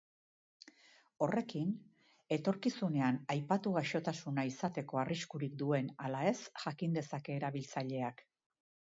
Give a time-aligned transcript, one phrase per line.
[1.23, 1.73] Horrekin,
[2.37, 8.25] etorkizunean aipatu gaixotasuna izateko arriskurik duen ala ez jakin dezake erabiltzaileak.